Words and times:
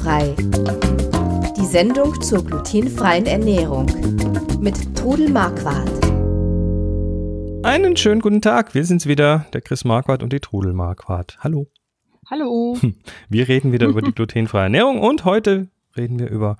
Glutenfrei. 0.00 0.34
Die 1.56 1.66
Sendung 1.66 2.20
zur 2.22 2.44
glutenfreien 2.44 3.26
Ernährung 3.26 3.86
mit 4.60 4.96
Trudel 4.96 5.28
Marquardt. 5.28 5.90
Einen 7.62 7.96
schönen 7.96 8.22
guten 8.22 8.40
Tag, 8.40 8.74
wir 8.74 8.84
sind's 8.84 9.06
wieder, 9.06 9.46
der 9.52 9.60
Chris 9.60 9.84
Marquardt 9.84 10.22
und 10.22 10.32
die 10.32 10.40
Trudel 10.40 10.72
Marquardt. 10.72 11.38
Hallo. 11.40 11.66
Hallo. 12.30 12.78
Wir 13.28 13.48
reden 13.48 13.72
wieder 13.72 13.88
über 13.88 14.02
die 14.02 14.12
glutenfreie 14.12 14.64
Ernährung 14.64 15.00
und 15.00 15.24
heute 15.24 15.68
reden 15.96 16.20
wir 16.20 16.28
über 16.28 16.56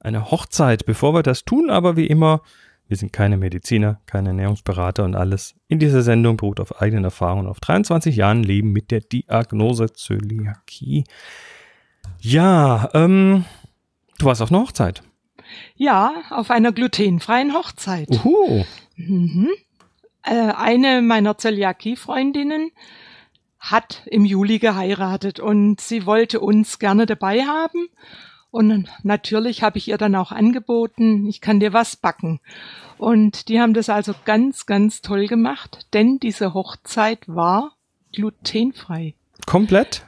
eine 0.00 0.30
Hochzeit. 0.32 0.84
Bevor 0.84 1.14
wir 1.14 1.22
das 1.22 1.44
tun, 1.44 1.70
aber 1.70 1.96
wie 1.96 2.08
immer, 2.08 2.42
wir 2.88 2.96
sind 2.96 3.12
keine 3.12 3.36
Mediziner, 3.36 4.00
keine 4.06 4.30
Ernährungsberater 4.30 5.04
und 5.04 5.14
alles 5.14 5.54
in 5.68 5.78
dieser 5.78 6.02
Sendung 6.02 6.36
beruht 6.36 6.58
auf 6.58 6.82
eigenen 6.82 7.04
Erfahrungen, 7.04 7.46
auf 7.46 7.60
23 7.60 8.16
Jahren 8.16 8.42
Leben 8.42 8.72
mit 8.72 8.90
der 8.90 9.00
Diagnose 9.00 9.92
Zöliakie. 9.92 11.04
Ja, 12.20 12.90
ähm, 12.94 13.44
du 14.18 14.26
warst 14.26 14.42
auf 14.42 14.50
einer 14.50 14.62
Hochzeit. 14.62 15.02
Ja, 15.76 16.12
auf 16.30 16.50
einer 16.50 16.72
glutenfreien 16.72 17.52
Hochzeit. 17.52 18.08
Uhu. 18.08 18.64
Mhm. 18.96 19.48
Äh, 20.22 20.52
eine 20.52 21.02
meiner 21.02 21.36
Zöliakie-Freundinnen 21.36 22.70
hat 23.58 24.02
im 24.06 24.24
Juli 24.24 24.58
geheiratet 24.58 25.40
und 25.40 25.80
sie 25.80 26.06
wollte 26.06 26.40
uns 26.40 26.78
gerne 26.78 27.06
dabei 27.06 27.44
haben. 27.44 27.88
Und 28.50 28.88
natürlich 29.02 29.62
habe 29.62 29.78
ich 29.78 29.88
ihr 29.88 29.98
dann 29.98 30.14
auch 30.14 30.30
angeboten, 30.30 31.26
ich 31.26 31.40
kann 31.40 31.58
dir 31.58 31.72
was 31.72 31.96
backen. 31.96 32.40
Und 32.98 33.48
die 33.48 33.60
haben 33.60 33.72
das 33.72 33.88
also 33.88 34.14
ganz, 34.24 34.66
ganz 34.66 35.00
toll 35.00 35.26
gemacht, 35.26 35.86
denn 35.94 36.18
diese 36.18 36.54
Hochzeit 36.54 37.26
war 37.26 37.72
glutenfrei. 38.12 39.14
Komplett? 39.46 40.04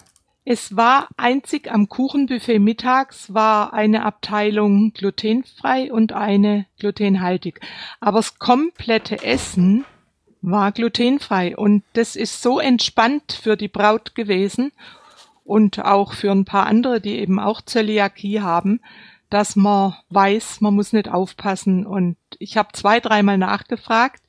Es 0.47 0.77
war 0.77 1.09
einzig 1.17 1.73
am 1.73 1.89
Kuchenbuffet 1.89 2.59
mittags 2.59 3.33
war 3.33 3.73
eine 3.73 4.05
Abteilung 4.05 4.93
glutenfrei 4.93 5.91
und 5.91 6.13
eine 6.13 6.67
glutenhaltig. 6.79 7.61
Aber 7.99 8.19
das 8.19 8.39
komplette 8.39 9.23
Essen 9.25 9.87
war 10.43 10.73
glutenfrei 10.73 11.57
und 11.57 11.83
das 11.95 12.15
ist 12.15 12.43
so 12.43 12.61
entspannt 12.61 13.33
für 13.33 13.57
die 13.57 13.69
Braut 13.69 14.15
gewesen 14.15 14.73
und 15.45 15.83
auch 15.83 16.13
für 16.13 16.31
ein 16.31 16.45
paar 16.45 16.67
andere, 16.67 17.01
die 17.01 17.19
eben 17.19 17.41
auch 17.41 17.63
Zöliakie 17.63 18.43
haben, 18.43 18.81
dass 19.31 19.57
man 19.57 19.95
weiß, 20.11 20.61
man 20.61 20.75
muss 20.75 20.93
nicht 20.93 21.09
aufpassen. 21.09 21.87
Und 21.87 22.17
ich 22.39 22.57
habe 22.59 22.73
zwei, 22.73 23.01
dreimal 23.01 23.39
nachgefragt, 23.39 24.23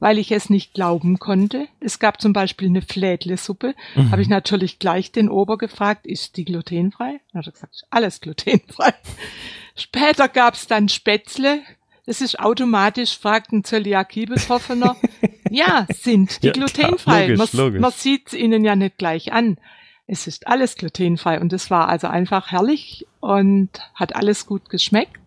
weil 0.00 0.18
ich 0.18 0.32
es 0.32 0.50
nicht 0.50 0.74
glauben 0.74 1.18
konnte. 1.18 1.68
Es 1.78 1.98
gab 1.98 2.20
zum 2.20 2.32
Beispiel 2.32 2.68
eine 2.68 2.82
Flädlesuppe. 2.82 3.74
Mhm. 3.94 4.10
Habe 4.10 4.22
ich 4.22 4.28
natürlich 4.28 4.78
gleich 4.78 5.12
den 5.12 5.28
Ober 5.28 5.58
gefragt, 5.58 6.06
ist 6.06 6.36
die 6.36 6.46
glutenfrei? 6.46 7.20
Dann 7.32 7.40
hat 7.40 7.46
er 7.46 7.52
gesagt, 7.52 7.84
alles 7.90 8.20
glutenfrei. 8.20 8.94
Später 9.76 10.28
gab 10.28 10.54
es 10.54 10.66
dann 10.66 10.88
Spätzle. 10.88 11.60
Es 12.06 12.22
ist 12.22 12.40
automatisch, 12.40 13.16
fragt 13.16 13.52
ein 13.52 13.62
Zöliakie-Betroffener. 13.62 14.96
ja, 15.50 15.86
sind 15.94 16.42
die 16.42 16.48
ja, 16.48 16.52
glutenfrei. 16.54 17.28
Logisch, 17.28 17.52
man, 17.52 17.64
logisch. 17.64 17.80
man 17.80 17.92
sieht 17.92 18.32
ihnen 18.32 18.64
ja 18.64 18.74
nicht 18.74 18.98
gleich 18.98 19.32
an. 19.32 19.58
Es 20.06 20.26
ist 20.26 20.48
alles 20.48 20.74
glutenfrei 20.74 21.40
und 21.40 21.52
es 21.52 21.70
war 21.70 21.88
also 21.88 22.08
einfach 22.08 22.50
herrlich 22.50 23.06
und 23.20 23.68
hat 23.94 24.16
alles 24.16 24.46
gut 24.46 24.68
geschmeckt. 24.70 25.20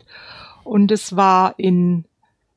Und 0.66 0.92
es 0.92 1.16
war 1.16 1.56
in 1.58 2.06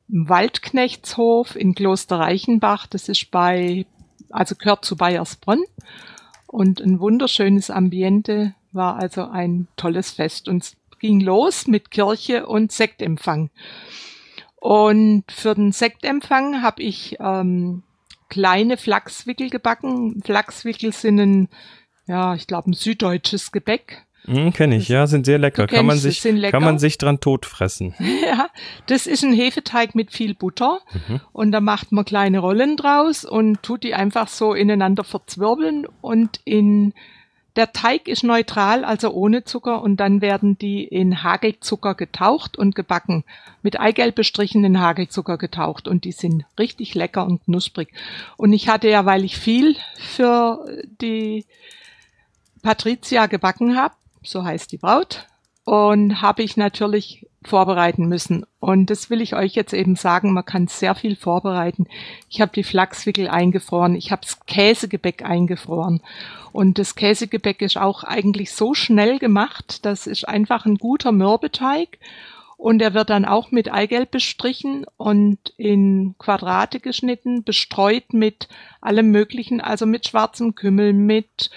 Waldknechtshof 0.07 1.55
in 1.55 1.75
Kloster 1.75 2.19
Reichenbach. 2.19 2.87
Das 2.87 3.09
ist 3.09 3.31
bei, 3.31 3.85
also 4.29 4.55
gehört 4.55 4.85
zu 4.85 4.95
Bayersbronn. 4.95 5.63
Und 6.47 6.79
ein 6.79 6.99
wunderschönes 6.99 7.69
Ambiente 7.69 8.55
war 8.71 8.95
also 8.97 9.25
ein 9.25 9.67
tolles 9.75 10.11
Fest. 10.11 10.47
Und 10.47 10.63
es 10.63 10.77
ging 10.99 11.19
los 11.19 11.67
mit 11.67 11.91
Kirche 11.91 12.47
und 12.47 12.71
Sektempfang. 12.71 13.49
Und 14.55 15.25
für 15.31 15.53
den 15.53 15.71
Sektempfang 15.71 16.61
habe 16.61 16.81
ich 16.81 17.17
ähm, 17.19 17.83
kleine 18.29 18.77
Flachswickel 18.77 19.49
gebacken. 19.49 20.21
Flachswickel 20.23 20.93
sind 20.93 21.19
ein 21.19 21.49
ja, 22.07 22.35
ich 22.35 22.47
glaube, 22.47 22.71
ein 22.71 22.73
süddeutsches 22.73 23.51
Gebäck. 23.51 24.06
Mm, 24.27 24.49
Kenne 24.49 24.75
ich, 24.75 24.89
ja, 24.89 25.07
sind 25.07 25.25
sehr 25.25 25.39
lecker. 25.39 25.67
Kann 25.67 25.85
man, 25.85 25.97
sich, 25.97 26.21
kann 26.21 26.63
man 26.63 26.79
sich 26.79 26.97
dran 26.97 27.19
totfressen. 27.19 27.95
ja, 28.25 28.49
das 28.85 29.07
ist 29.07 29.23
ein 29.23 29.33
Hefeteig 29.33 29.95
mit 29.95 30.11
viel 30.11 30.35
Butter 30.35 30.81
mhm. 31.07 31.21
und 31.31 31.51
da 31.51 31.61
macht 31.61 31.91
man 31.91 32.05
kleine 32.05 32.39
Rollen 32.39 32.75
draus 32.77 33.23
und 33.23 33.63
tut 33.63 33.83
die 33.83 33.93
einfach 33.93 34.27
so 34.27 34.53
ineinander 34.53 35.03
verzwirbeln 35.03 35.87
und 36.01 36.41
in 36.43 36.93
der 37.57 37.73
Teig 37.73 38.07
ist 38.07 38.23
neutral, 38.23 38.85
also 38.85 39.11
ohne 39.11 39.43
Zucker 39.43 39.81
und 39.81 39.97
dann 39.97 40.21
werden 40.21 40.59
die 40.59 40.83
in 40.83 41.23
Hagelzucker 41.23 41.95
getaucht 41.95 42.55
und 42.55 42.75
gebacken. 42.75 43.23
Mit 43.63 43.79
Eigelb 43.79 44.13
bestrichen 44.13 44.63
in 44.63 44.79
Hagelzucker 44.79 45.39
getaucht 45.39 45.87
und 45.87 46.03
die 46.03 46.11
sind 46.11 46.45
richtig 46.59 46.93
lecker 46.93 47.25
und 47.25 47.43
knusprig. 47.45 47.89
Und 48.37 48.53
ich 48.53 48.69
hatte 48.69 48.89
ja, 48.89 49.05
weil 49.05 49.25
ich 49.25 49.37
viel 49.37 49.75
für 49.95 50.65
die 51.01 51.45
Patricia 52.61 53.25
gebacken 53.25 53.75
habe, 53.75 53.95
so 54.23 54.43
heißt 54.43 54.71
die 54.71 54.77
Braut, 54.77 55.27
und 55.67 56.21
habe 56.21 56.43
ich 56.43 56.55
natürlich 56.55 57.27
vorbereiten 57.43 58.07
müssen. 58.07 58.45
Und 58.59 58.89
das 58.89 59.09
will 59.09 59.21
ich 59.21 59.35
euch 59.35 59.53
jetzt 59.53 59.73
eben 59.73 59.95
sagen, 59.95 60.31
man 60.31 60.45
kann 60.45 60.67
sehr 60.67 60.95
viel 60.95 61.15
vorbereiten. 61.15 61.87
Ich 62.29 62.39
habe 62.39 62.51
die 62.53 62.63
Flachswickel 62.63 63.27
eingefroren, 63.27 63.95
ich 63.95 64.11
habe 64.11 64.21
das 64.21 64.45
Käsegebäck 64.45 65.23
eingefroren. 65.23 66.01
Und 66.51 66.79
das 66.79 66.95
Käsegebäck 66.95 67.61
ist 67.61 67.77
auch 67.77 68.03
eigentlich 68.03 68.53
so 68.53 68.73
schnell 68.73 69.19
gemacht, 69.19 69.85
das 69.85 70.07
ist 70.07 70.27
einfach 70.27 70.65
ein 70.65 70.75
guter 70.75 71.11
Mürbeteig. 71.11 71.99
Und 72.55 72.81
er 72.81 72.95
wird 72.95 73.11
dann 73.11 73.25
auch 73.25 73.51
mit 73.51 73.71
Eigelb 73.71 74.09
bestrichen 74.09 74.85
und 74.97 75.37
in 75.57 76.15
Quadrate 76.17 76.79
geschnitten, 76.79 77.43
bestreut 77.43 78.13
mit 78.13 78.47
allem 78.81 79.11
Möglichen, 79.11 79.61
also 79.61 79.85
mit 79.85 80.07
schwarzem 80.07 80.55
Kümmel, 80.55 80.93
mit 80.93 81.51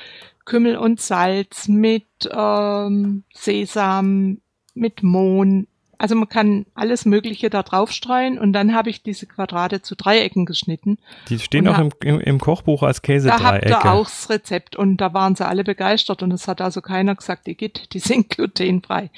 Kümmel 0.50 0.76
und 0.76 1.00
Salz, 1.00 1.68
mit 1.68 2.08
ähm, 2.28 3.22
Sesam, 3.32 4.40
mit 4.74 5.04
Mohn. 5.04 5.68
Also 5.96 6.16
man 6.16 6.28
kann 6.28 6.66
alles 6.74 7.04
Mögliche 7.04 7.50
da 7.50 7.62
drauf 7.62 7.92
streuen 7.92 8.36
und 8.36 8.52
dann 8.52 8.74
habe 8.74 8.90
ich 8.90 9.04
diese 9.04 9.26
Quadrate 9.26 9.80
zu 9.80 9.94
Dreiecken 9.94 10.46
geschnitten. 10.46 10.98
Die 11.28 11.38
stehen 11.38 11.68
auch 11.68 11.78
im, 11.78 11.90
im, 12.02 12.18
im, 12.18 12.40
Kochbuch 12.40 12.82
als 12.82 13.02
Käsedreiecke. 13.02 13.68
Da 13.68 13.76
habt 13.76 13.84
ihr 13.84 13.92
auch 13.92 14.06
das 14.06 14.28
Rezept 14.28 14.74
und 14.74 14.96
da 14.96 15.14
waren 15.14 15.36
sie 15.36 15.46
alle 15.46 15.62
begeistert 15.62 16.24
und 16.24 16.32
es 16.32 16.48
hat 16.48 16.60
also 16.60 16.80
keiner 16.80 17.14
gesagt, 17.14 17.46
die 17.46 17.56
geht, 17.56 17.92
die 17.92 18.00
sind 18.00 18.28
glutenfrei. 18.30 19.10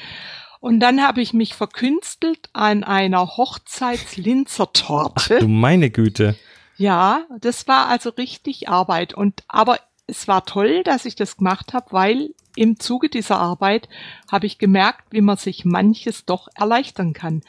Und 0.61 0.81
dann 0.81 1.03
habe 1.03 1.23
ich 1.23 1.33
mich 1.33 1.55
verkünstelt 1.55 2.51
an 2.53 2.85
einer 2.85 3.39
Hochzeitslinzertorte. 3.39 5.39
Du 5.39 5.49
meine 5.49 5.89
Güte. 5.89 6.37
Ja, 6.77 7.23
das 7.41 7.67
war 7.69 7.89
also 7.89 8.11
richtig 8.11 8.69
Arbeit 8.69 9.15
und 9.15 9.45
aber 9.49 9.79
es 10.13 10.29
war 10.29 10.45
toll, 10.45 10.83
dass 10.85 11.07
ich 11.07 11.17
das 11.17 11.39
gemacht 11.39 11.73
habe, 11.73 11.87
weil 11.91 12.35
im 12.55 12.79
Zuge 12.79 13.09
dieser 13.09 13.39
Arbeit 13.39 13.89
habe 14.31 14.45
ich 14.47 14.59
gemerkt, 14.59 15.05
wie 15.11 15.23
man 15.23 15.39
sich 15.39 15.65
manches 15.65 16.27
doch 16.27 16.49
erleichtern 16.55 17.15
kann. 17.15 17.43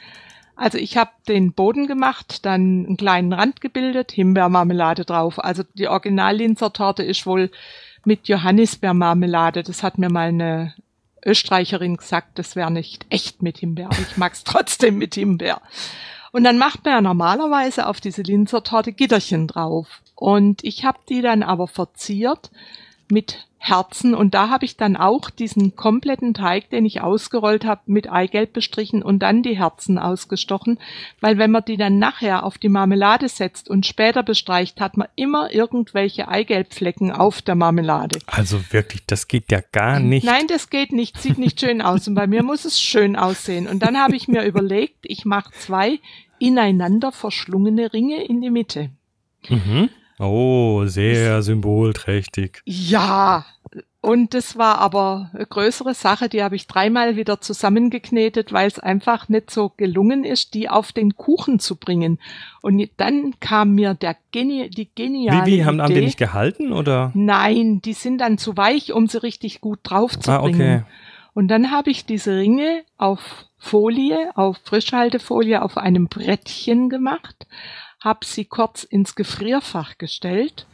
Also 0.56 0.78
ich 0.78 0.96
habe 0.96 1.10
den 1.28 1.52
Boden 1.52 1.86
gemacht, 1.86 2.46
dann 2.46 2.86
einen 2.86 2.96
kleinen 2.96 3.32
Rand 3.34 3.60
gebildet, 3.60 4.12
Himbeermarmelade 4.12 5.04
drauf. 5.04 5.42
Also 5.42 5.62
die 5.74 5.88
Original-Linzer-Torte 5.88 7.02
ist 7.02 7.26
wohl 7.26 7.50
mit 8.04 8.28
Johannisbeermarmelade. 8.28 9.62
Das 9.62 9.82
hat 9.82 9.98
mir 9.98 10.10
mal 10.10 10.28
eine 10.28 10.74
Österreicherin 11.24 11.96
gesagt, 11.96 12.38
das 12.38 12.56
wäre 12.56 12.70
nicht 12.70 13.04
echt 13.10 13.42
mit 13.42 13.58
Himbeer. 13.58 13.90
Ich 14.00 14.16
mag's 14.16 14.44
trotzdem 14.44 14.96
mit 14.96 15.14
Himbeer. 15.16 15.60
Und 16.32 16.44
dann 16.44 16.56
macht 16.56 16.84
man 16.84 16.94
ja 16.94 17.00
normalerweise 17.02 17.86
auf 17.86 18.00
diese 18.00 18.22
Linzertorte 18.22 18.92
Gitterchen 18.92 19.48
drauf. 19.48 20.00
Und 20.14 20.62
ich 20.64 20.84
habe 20.84 20.98
die 21.08 21.22
dann 21.22 21.42
aber 21.42 21.66
verziert 21.68 22.50
mit 23.10 23.46
Herzen 23.66 24.14
und 24.14 24.34
da 24.34 24.50
habe 24.50 24.66
ich 24.66 24.76
dann 24.76 24.94
auch 24.94 25.30
diesen 25.30 25.74
kompletten 25.74 26.34
Teig, 26.34 26.68
den 26.68 26.84
ich 26.84 27.00
ausgerollt 27.00 27.64
habe, 27.64 27.80
mit 27.86 28.12
Eigelb 28.12 28.52
bestrichen 28.52 29.02
und 29.02 29.20
dann 29.20 29.42
die 29.42 29.56
Herzen 29.56 29.98
ausgestochen, 29.98 30.78
weil 31.22 31.38
wenn 31.38 31.50
man 31.50 31.64
die 31.64 31.78
dann 31.78 31.98
nachher 31.98 32.44
auf 32.44 32.58
die 32.58 32.68
Marmelade 32.68 33.26
setzt 33.30 33.70
und 33.70 33.86
später 33.86 34.22
bestreicht, 34.22 34.82
hat 34.82 34.98
man 34.98 35.08
immer 35.16 35.50
irgendwelche 35.50 36.28
Eigelbflecken 36.28 37.10
auf 37.10 37.40
der 37.40 37.54
Marmelade. 37.54 38.18
Also 38.26 38.60
wirklich, 38.70 39.06
das 39.06 39.28
geht 39.28 39.50
ja 39.50 39.62
gar 39.72 39.98
nicht. 39.98 40.26
Nein, 40.26 40.46
das 40.46 40.68
geht 40.68 40.92
nicht, 40.92 41.18
sieht 41.18 41.38
nicht 41.38 41.58
schön 41.58 41.80
aus 41.80 42.06
und 42.06 42.14
bei 42.14 42.26
mir 42.26 42.42
muss 42.42 42.66
es 42.66 42.78
schön 42.78 43.16
aussehen. 43.16 43.66
Und 43.66 43.82
dann 43.82 43.96
habe 43.96 44.14
ich 44.14 44.28
mir 44.28 44.44
überlegt, 44.44 44.98
ich 45.04 45.24
mache 45.24 45.50
zwei 45.54 46.00
ineinander 46.38 47.12
verschlungene 47.12 47.94
Ringe 47.94 48.24
in 48.24 48.42
die 48.42 48.50
Mitte. 48.50 48.90
Mhm. 49.48 49.88
Oh, 50.18 50.84
sehr 50.86 51.42
symbolträchtig. 51.42 52.62
Ja, 52.64 53.44
und 54.04 54.34
das 54.34 54.58
war 54.58 54.78
aber 54.78 55.30
eine 55.32 55.46
größere 55.46 55.94
Sache, 55.94 56.28
die 56.28 56.42
habe 56.42 56.56
ich 56.56 56.66
dreimal 56.66 57.16
wieder 57.16 57.40
zusammengeknetet, 57.40 58.52
weil 58.52 58.68
es 58.68 58.78
einfach 58.78 59.30
nicht 59.30 59.50
so 59.50 59.72
gelungen 59.78 60.24
ist, 60.24 60.52
die 60.52 60.68
auf 60.68 60.92
den 60.92 61.16
Kuchen 61.16 61.58
zu 61.58 61.76
bringen. 61.76 62.18
Und 62.60 62.86
dann 62.98 63.32
kam 63.40 63.72
mir 63.72 63.94
der 63.94 64.14
Geni 64.30 64.68
die 64.68 64.90
geniale 64.94 65.46
Wie, 65.46 65.52
wie 65.52 65.64
haben, 65.64 65.76
Idee. 65.76 65.82
haben 65.82 65.94
die 65.94 66.00
nicht 66.02 66.18
gehalten 66.18 66.74
oder? 66.74 67.12
Nein, 67.14 67.80
die 67.80 67.94
sind 67.94 68.18
dann 68.18 68.36
zu 68.36 68.58
weich, 68.58 68.92
um 68.92 69.08
sie 69.08 69.22
richtig 69.22 69.62
gut 69.62 69.78
drauf 69.82 70.18
zu 70.18 70.32
ah, 70.32 70.42
bringen. 70.42 70.82
Okay. 70.82 70.92
Und 71.32 71.48
dann 71.48 71.70
habe 71.70 71.90
ich 71.90 72.04
diese 72.04 72.36
Ringe 72.36 72.82
auf 72.98 73.46
Folie, 73.56 74.30
auf 74.34 74.58
Frischhaltefolie 74.64 75.62
auf 75.62 75.78
einem 75.78 76.08
Brettchen 76.08 76.90
gemacht, 76.90 77.46
habe 78.04 78.26
sie 78.26 78.44
kurz 78.44 78.84
ins 78.84 79.14
Gefrierfach 79.14 79.96
gestellt 79.96 80.66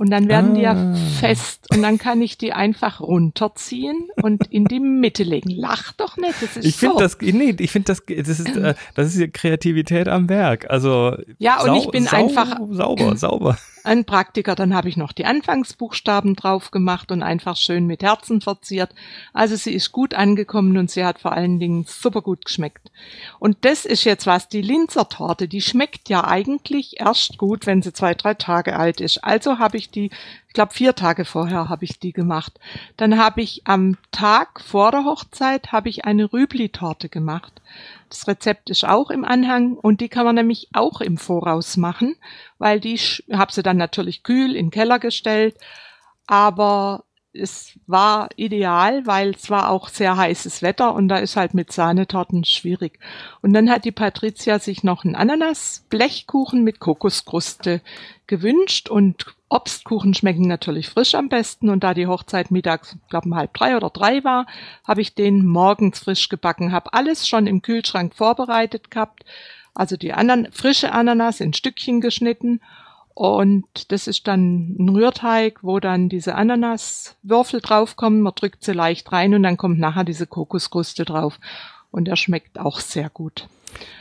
und 0.00 0.08
dann 0.08 0.28
werden 0.28 0.52
ah. 0.52 0.54
die 0.54 0.60
ja 0.62 0.72
ah. 0.72 0.94
fest 1.20 1.66
und 1.70 1.82
dann 1.82 1.98
kann 1.98 2.22
ich 2.22 2.38
die 2.38 2.54
einfach 2.54 3.02
runterziehen 3.02 4.08
und 4.22 4.46
in 4.46 4.64
die 4.64 4.80
Mitte 4.80 5.24
legen. 5.24 5.50
Lach 5.50 5.92
doch 5.92 6.16
nicht, 6.16 6.40
das 6.40 6.56
ist 6.56 6.64
Ich 6.64 6.76
finde 6.76 6.94
so. 6.94 7.00
das, 7.00 7.18
nee, 7.20 7.54
ich 7.58 7.70
finde 7.70 7.88
das, 7.88 8.02
das 8.06 8.40
ist, 8.40 8.56
äh, 8.56 8.74
das 8.94 9.14
ist 9.14 9.34
Kreativität 9.34 10.08
am 10.08 10.30
Werk. 10.30 10.70
Also 10.70 11.18
ja, 11.38 11.60
und 11.60 11.74
ich 11.74 11.90
bin 11.90 12.08
einfach 12.08 12.58
sauber, 12.70 13.14
sauber 13.18 13.58
ein 13.84 14.04
Praktiker. 14.04 14.54
Dann 14.54 14.74
habe 14.74 14.88
ich 14.88 14.96
noch 14.96 15.12
die 15.12 15.24
Anfangsbuchstaben 15.24 16.36
drauf 16.36 16.70
gemacht 16.70 17.12
und 17.12 17.22
einfach 17.22 17.56
schön 17.56 17.86
mit 17.86 18.02
Herzen 18.02 18.40
verziert. 18.40 18.94
Also 19.32 19.56
sie 19.56 19.72
ist 19.72 19.92
gut 19.92 20.14
angekommen 20.14 20.76
und 20.76 20.90
sie 20.90 21.04
hat 21.04 21.18
vor 21.18 21.32
allen 21.32 21.58
Dingen 21.58 21.84
super 21.86 22.22
gut 22.22 22.44
geschmeckt. 22.44 22.90
Und 23.38 23.58
das 23.62 23.84
ist 23.84 24.04
jetzt 24.04 24.26
was, 24.26 24.48
die 24.48 24.62
Linzer 24.62 25.08
Torte, 25.08 25.48
die 25.48 25.60
schmeckt 25.60 26.08
ja 26.08 26.24
eigentlich 26.24 27.00
erst 27.00 27.38
gut, 27.38 27.66
wenn 27.66 27.82
sie 27.82 27.92
zwei, 27.92 28.14
drei 28.14 28.34
Tage 28.34 28.76
alt 28.76 29.00
ist. 29.00 29.24
Also 29.24 29.58
habe 29.58 29.76
ich 29.76 29.89
die, 29.90 30.10
ich 30.48 30.54
glaube 30.54 30.74
vier 30.74 30.94
Tage 30.94 31.24
vorher 31.24 31.68
habe 31.68 31.84
ich 31.84 31.98
die 31.98 32.12
gemacht. 32.12 32.58
Dann 32.96 33.18
habe 33.18 33.42
ich 33.42 33.62
am 33.66 33.96
Tag 34.10 34.60
vor 34.60 34.90
der 34.90 35.04
Hochzeit 35.04 35.72
habe 35.72 35.88
ich 35.88 36.04
eine 36.04 36.32
Rübli-Torte 36.32 37.08
gemacht. 37.08 37.60
Das 38.08 38.26
Rezept 38.26 38.70
ist 38.70 38.84
auch 38.84 39.10
im 39.10 39.24
Anhang 39.24 39.74
und 39.74 40.00
die 40.00 40.08
kann 40.08 40.24
man 40.24 40.34
nämlich 40.34 40.68
auch 40.72 41.00
im 41.00 41.16
Voraus 41.16 41.76
machen, 41.76 42.16
weil 42.58 42.80
die 42.80 42.96
habe 42.96 43.52
sie 43.52 43.62
dann 43.62 43.76
natürlich 43.76 44.22
kühl 44.22 44.56
in 44.56 44.66
den 44.66 44.70
Keller 44.70 44.98
gestellt, 44.98 45.56
aber 46.26 47.04
es 47.32 47.78
war 47.86 48.28
ideal, 48.36 49.06
weil 49.06 49.30
es 49.30 49.50
war 49.50 49.70
auch 49.70 49.88
sehr 49.88 50.16
heißes 50.16 50.62
Wetter 50.62 50.94
und 50.94 51.08
da 51.08 51.18
ist 51.18 51.36
halt 51.36 51.54
mit 51.54 51.72
Sahnetorten 51.72 52.44
schwierig. 52.44 52.98
Und 53.40 53.52
dann 53.52 53.70
hat 53.70 53.84
die 53.84 53.92
Patricia 53.92 54.58
sich 54.58 54.82
noch 54.82 55.04
einen 55.04 55.14
Ananas-Blechkuchen 55.14 56.64
mit 56.64 56.80
Kokoskruste 56.80 57.82
gewünscht 58.26 58.88
und 58.88 59.26
Obstkuchen 59.48 60.14
schmecken 60.14 60.46
natürlich 60.46 60.88
frisch 60.88 61.14
am 61.14 61.28
besten 61.28 61.68
und 61.70 61.82
da 61.82 61.94
die 61.94 62.06
Hochzeit 62.06 62.50
mittags, 62.50 62.96
glaube 63.08 63.26
um 63.26 63.34
halb 63.34 63.52
drei 63.54 63.76
oder 63.76 63.90
drei 63.90 64.22
war, 64.22 64.46
habe 64.86 65.00
ich 65.00 65.14
den 65.14 65.44
morgens 65.44 66.00
frisch 66.00 66.28
gebacken, 66.28 66.72
habe 66.72 66.92
alles 66.94 67.26
schon 67.26 67.48
im 67.48 67.60
Kühlschrank 67.60 68.14
vorbereitet 68.14 68.90
gehabt, 68.90 69.24
also 69.74 69.96
die 69.96 70.12
Anan 70.12 70.48
frische 70.52 70.92
Ananas 70.92 71.40
in 71.40 71.52
Stückchen 71.52 72.00
geschnitten 72.00 72.60
und 73.14 73.92
das 73.92 74.06
ist 74.06 74.26
dann 74.26 74.76
ein 74.78 74.88
Rührteig, 74.88 75.58
wo 75.62 75.80
dann 75.80 76.08
diese 76.08 76.34
Ananaswürfel 76.34 77.60
draufkommen, 77.60 78.22
man 78.22 78.34
drückt 78.34 78.64
sie 78.64 78.72
leicht 78.72 79.10
rein 79.12 79.34
und 79.34 79.42
dann 79.42 79.56
kommt 79.56 79.78
nachher 79.78 80.04
diese 80.04 80.26
Kokoskruste 80.26 81.04
drauf 81.04 81.38
und 81.90 82.08
er 82.08 82.16
schmeckt 82.16 82.58
auch 82.58 82.80
sehr 82.80 83.10
gut. 83.10 83.48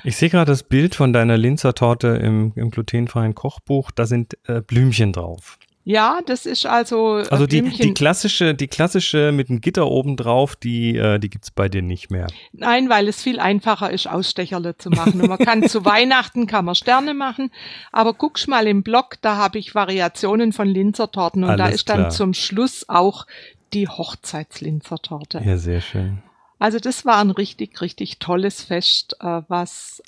Ich 0.03 0.17
sehe 0.17 0.29
gerade 0.29 0.51
das 0.51 0.63
Bild 0.63 0.95
von 0.95 1.13
deiner 1.13 1.37
Linzer 1.37 1.75
Torte 1.75 2.07
im, 2.07 2.53
im 2.55 2.71
glutenfreien 2.71 3.35
Kochbuch. 3.35 3.91
Da 3.91 4.05
sind 4.05 4.37
äh, 4.47 4.61
Blümchen 4.61 5.13
drauf. 5.13 5.59
Ja, 5.85 6.19
das 6.25 6.45
ist 6.45 6.65
also. 6.65 7.19
Äh, 7.19 7.27
also 7.29 7.47
die, 7.47 7.61
die 7.61 7.93
klassische, 7.93 8.53
die 8.53 8.67
klassische 8.67 9.31
mit 9.31 9.49
einem 9.49 9.61
Gitter 9.61 9.87
oben 9.87 10.17
drauf, 10.17 10.55
die, 10.55 10.95
äh, 10.95 11.19
die 11.19 11.29
gibt's 11.29 11.51
bei 11.51 11.69
dir 11.69 11.81
nicht 11.81 12.11
mehr. 12.11 12.27
Nein, 12.51 12.89
weil 12.89 13.07
es 13.07 13.23
viel 13.23 13.39
einfacher 13.39 13.89
ist, 13.89 14.07
Ausstecherle 14.07 14.77
zu 14.77 14.89
machen. 14.89 15.21
Und 15.21 15.29
man 15.29 15.39
kann 15.39 15.67
zu 15.67 15.85
Weihnachten 15.85 16.47
kann 16.47 16.65
man 16.65 16.75
Sterne 16.75 17.13
machen. 17.13 17.51
Aber 17.91 18.13
guckst 18.13 18.47
mal 18.47 18.67
im 18.67 18.83
Blog, 18.83 19.15
da 19.21 19.37
habe 19.37 19.57
ich 19.57 19.73
Variationen 19.73 20.53
von 20.53 20.67
Linzertorten 20.67 21.43
und 21.43 21.51
Alles 21.51 21.65
da 21.65 21.69
ist 21.69 21.85
klar. 21.85 21.97
dann 21.97 22.11
zum 22.11 22.33
Schluss 22.33 22.87
auch 22.87 23.25
die 23.73 23.87
Hochzeitslinzertorte. 23.87 25.41
Ja, 25.45 25.57
sehr 25.57 25.81
schön. 25.81 26.21
Also 26.59 26.79
das 26.79 27.05
war 27.05 27.19
ein 27.19 27.31
richtig, 27.31 27.81
richtig 27.81 28.19
tolles 28.19 28.61
Fest, 28.63 29.15
äh, 29.21 29.41
was 29.47 30.03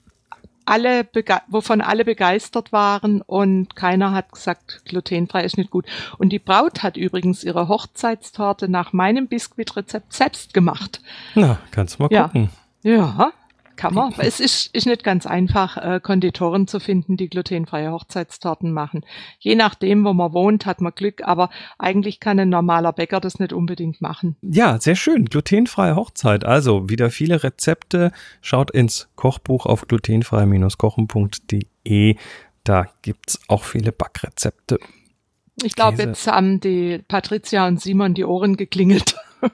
alle 0.66 1.08
wovon 1.48 1.82
alle 1.82 2.06
begeistert 2.06 2.72
waren 2.72 3.22
und 3.22 3.76
keiner 3.76 4.12
hat 4.12 4.32
gesagt, 4.32 4.84
glutenfrei 4.86 5.44
ist 5.44 5.58
nicht 5.58 5.72
gut. 5.72 5.86
Und 6.18 6.30
die 6.30 6.40
Braut 6.40 6.84
hat 6.84 6.98
übrigens 6.98 7.44
ihre 7.44 7.68
Hochzeitstorte 7.68 8.70
nach 8.70 8.94
meinem 8.94 9.28
Biskuitrezept 9.28 10.14
selbst 10.14 10.54
gemacht. 10.54 11.02
Na, 11.36 11.60
kannst 11.72 12.00
mal 12.00 12.10
gucken. 12.10 12.50
Ja, 12.84 13.34
kann 13.82 13.94
man. 13.96 14.14
es 14.20 14.40
ist, 14.40 14.74
ist 14.76 14.86
nicht 14.86 15.04
ganz 15.04 15.26
einfach, 15.26 15.78
äh, 15.78 16.00
Konditoren 16.02 16.68
zu 16.68 16.80
finden, 16.80 17.18
die 17.18 17.30
glutenfreie 17.30 17.92
Hochzeitstorten 17.92 18.72
machen. 18.72 19.04
Je 19.40 19.56
nachdem, 19.56 20.06
wo 20.06 20.14
man 20.14 20.34
wohnt, 20.34 20.68
hat 20.68 20.82
man 20.82 20.94
Glück, 20.94 21.24
aber 21.24 21.50
eigentlich 21.80 22.20
kann 22.20 22.40
ein 22.40 22.50
normaler 22.50 22.94
Bäcker 22.94 23.20
das 23.20 23.40
nicht 23.40 23.54
unbedingt 23.54 24.00
machen. 24.02 24.36
Ja, 24.42 24.80
sehr 24.80 24.96
schön. 24.96 25.26
Glutenfreie 25.26 25.96
Hochzeit. 25.96 26.46
Also 26.46 26.90
wieder 26.90 27.10
viele 27.10 27.42
Rezepte. 27.44 28.12
Schaut 28.42 28.70
ins 28.72 29.10
Kochbuch 29.16 29.66
auf 29.66 29.88
glutenfrei-kochen.de. 29.88 32.16
Da 32.64 32.86
gibt's 33.02 33.40
auch 33.48 33.64
viele 33.64 33.92
Backrezepte. 33.92 34.78
Ich 35.64 35.74
glaube, 35.76 36.04
jetzt 36.04 36.28
haben 36.28 36.60
die 36.60 37.00
Patricia 37.08 37.68
und 37.68 37.82
Simon 37.82 38.14
die 38.14 38.26
Ohren 38.26 38.58
geklingelt. 38.58 39.16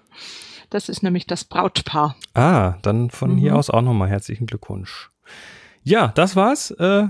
Das 0.69 0.89
ist 0.89 1.03
nämlich 1.03 1.27
das 1.27 1.45
Brautpaar. 1.45 2.15
Ah, 2.33 2.75
dann 2.81 3.09
von 3.09 3.33
mhm. 3.33 3.37
hier 3.37 3.55
aus 3.55 3.69
auch 3.69 3.81
nochmal 3.81 4.09
herzlichen 4.09 4.47
Glückwunsch. 4.47 5.09
Ja, 5.83 6.09
das 6.09 6.35
war's 6.35 6.71
äh, 6.71 7.07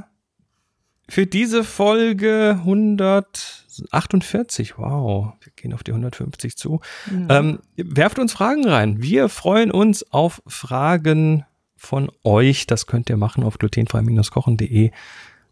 für 1.10 1.26
diese 1.26 1.64
Folge 1.64 2.58
148. 2.60 4.78
Wow, 4.78 5.34
wir 5.42 5.52
gehen 5.56 5.74
auf 5.74 5.82
die 5.84 5.92
150 5.92 6.58
zu. 6.58 6.82
Mhm. 7.10 7.28
Ähm, 7.30 7.60
werft 7.76 8.20
uns 8.20 8.34
Fragen 8.34 8.68
rein. 8.68 9.02
Wir 9.02 9.30
freuen 9.30 9.72
uns 9.72 10.12
auf 10.12 10.44
Fragen 10.46 11.46
von 11.76 12.12
euch. 12.24 12.68
Das 12.68 12.86
könnt 12.86 13.10
ihr 13.10 13.18
machen 13.18 13.44
auf 13.44 13.58
glutenfrei-kochen.de. 13.58 14.92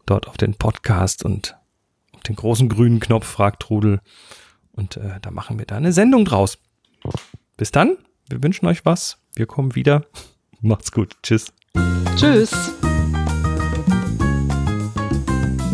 Dort 0.04 0.28
auf 0.28 0.36
den 0.36 0.54
Podcast 0.54 1.24
und 1.24 1.56
auf 2.12 2.22
den 2.22 2.36
großen 2.36 2.68
grünen 2.68 3.00
Knopf 3.00 3.26
fragt 3.26 3.62
Trudel. 3.62 4.00
Und 4.72 4.98
äh, 4.98 5.18
da 5.22 5.30
machen 5.30 5.58
wir 5.58 5.64
da 5.66 5.76
eine 5.76 5.92
Sendung 5.92 6.24
draus. 6.24 6.58
Bis 7.56 7.70
dann, 7.70 7.96
wir 8.28 8.42
wünschen 8.42 8.66
euch 8.66 8.84
was. 8.84 9.16
Wir 9.34 9.46
kommen 9.46 9.74
wieder. 9.74 10.04
Macht's 10.60 10.92
gut. 10.92 11.16
Tschüss. 11.22 11.50
Tschüss. 12.16 12.50